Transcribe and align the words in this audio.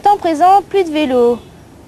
temps 0.00 0.16
présent, 0.16 0.62
plus 0.68 0.84
de 0.84 0.90
vélo. 0.90 1.38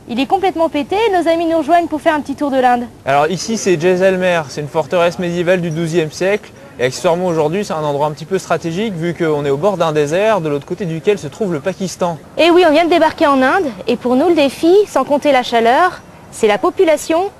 Il 0.09 0.19
est 0.19 0.27
complètement 0.27 0.69
pété, 0.69 0.97
nos 1.13 1.29
amis 1.29 1.47
nous 1.47 1.59
rejoignent 1.59 1.87
pour 1.87 2.01
faire 2.01 2.15
un 2.15 2.21
petit 2.21 2.35
tour 2.35 2.51
de 2.51 2.59
l'Inde. 2.59 2.85
Alors 3.07 3.29
ici 3.29 3.57
c'est 3.57 3.81
Jaisalmer, 3.81 4.43
c'est 4.49 4.61
une 4.61 4.69
forteresse 4.69 5.19
médiévale 5.19 5.61
du 5.61 5.71
XIIe 5.71 6.11
siècle. 6.11 6.51
Et 6.81 6.85
accessoirement 6.85 7.27
aujourd'hui 7.27 7.65
c'est 7.65 7.75
un 7.75 7.83
endroit 7.85 8.09
un 8.09 8.11
petit 8.11 8.25
peu 8.25 8.39
stratégique 8.39 8.95
vu 8.95 9.15
qu'on 9.15 9.45
est 9.45 9.51
au 9.51 9.57
bord 9.57 9.77
d'un 9.77 9.93
désert 9.93 10.41
de 10.41 10.49
l'autre 10.49 10.67
côté 10.67 10.85
duquel 10.85 11.19
se 11.19 11.29
trouve 11.29 11.53
le 11.53 11.61
Pakistan. 11.61 12.19
Et 12.39 12.51
oui, 12.51 12.65
on 12.69 12.73
vient 12.73 12.85
de 12.87 12.91
débarquer 12.91 13.27
en 13.27 13.41
Inde 13.41 13.67
et 13.87 13.97
pour 13.97 14.17
nous 14.17 14.29
le 14.29 14.35
défi, 14.35 14.75
sans 14.89 15.05
compter 15.05 15.31
la 15.31 15.43
chaleur, 15.43 16.01
c'est 16.33 16.49
la 16.49 16.59
population 16.59 17.31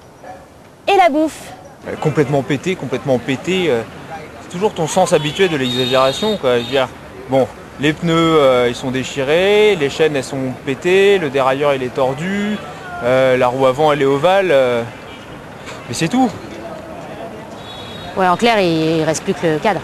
et 0.87 0.97
la 0.97 1.09
bouffe. 1.09 1.53
Euh, 1.89 1.97
complètement 1.97 2.43
pété, 2.43 2.77
complètement 2.77 3.19
pété. 3.19 3.67
euh, 3.69 3.83
c'est 4.43 4.51
toujours 4.51 4.75
ton 4.75 4.87
sens 4.87 5.13
habitué 5.13 5.49
de 5.49 5.57
l'exagération 5.57 6.37
quoi. 6.37 6.59
Je 6.59 6.65
veux 6.65 6.71
dire, 6.71 6.89
bon, 7.29 7.49
les 7.81 7.93
pneus 7.93 8.15
euh, 8.15 8.67
ils 8.69 8.75
sont 8.75 8.91
déchirés, 8.91 9.77
les 9.77 9.91
chaînes 9.91 10.15
elles 10.17 10.25
sont 10.25 10.53
pétées, 10.67 11.19
le 11.19 11.31
dérailleur 11.31 11.75
il 11.75 11.83
est 11.83 11.95
tordu, 11.95 12.57
euh, 13.03 13.37
la 13.37 13.49
roue 13.49 13.67
avant 13.67 13.93
elle 13.93 14.03
est 14.03 14.07
ovale. 14.07 14.49
euh, 14.51 14.83
mais 15.89 15.95
c'est 15.95 16.09
tout. 16.09 16.31
Ouais, 18.17 18.29
en 18.29 18.37
clair, 18.37 18.61
il 18.61 19.03
reste 19.05 19.25
plus 19.25 19.35
que 19.35 19.47
le 19.47 19.59
cadre. 19.59 19.81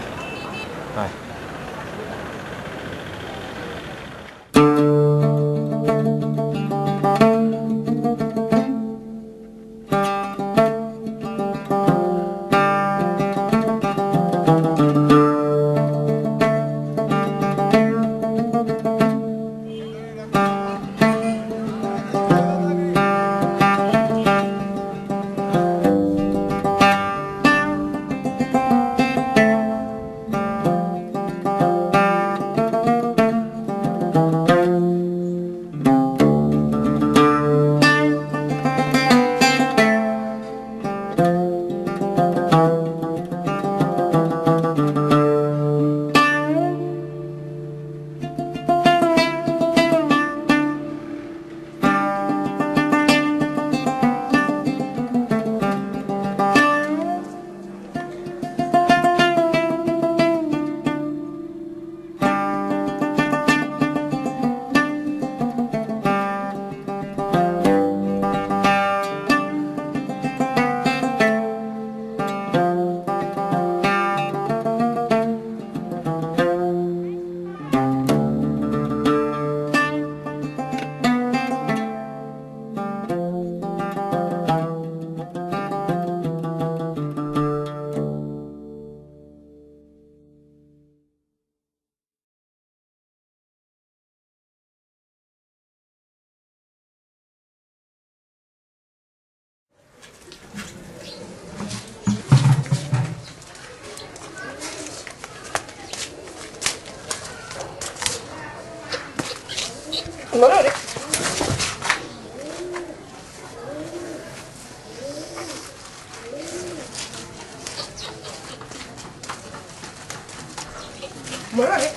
बरोबर 121.54 121.70
आहे 121.70 121.90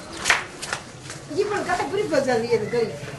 जी 1.36 1.44
पण 1.44 1.63
कसं 1.63 1.91
बरीच 1.91 2.09
बस 2.09 2.24
झाली 2.24 2.47
आहे 2.47 2.58
घरी 2.58 3.19